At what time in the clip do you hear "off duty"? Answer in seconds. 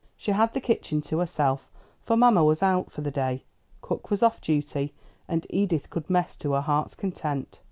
4.23-4.95